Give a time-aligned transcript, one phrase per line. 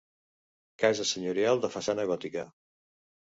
[0.83, 2.47] Casa senyorial de façana gòtica.